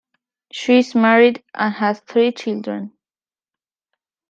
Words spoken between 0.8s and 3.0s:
married and has three children.